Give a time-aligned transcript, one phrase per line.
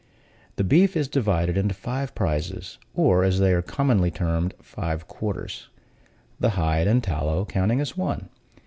[0.55, 5.69] The beef is divided into five prizes, or, as they are commonly termed, five quarters
[6.39, 8.29] the hide and tallow counting as one.